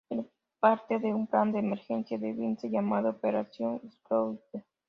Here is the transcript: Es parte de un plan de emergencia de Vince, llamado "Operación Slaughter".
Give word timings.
Es 0.09 0.25
parte 0.59 0.97
de 0.97 1.13
un 1.13 1.27
plan 1.27 1.51
de 1.51 1.59
emergencia 1.59 2.17
de 2.17 2.31
Vince, 2.33 2.71
llamado 2.71 3.09
"Operación 3.11 3.81
Slaughter". 4.07 4.65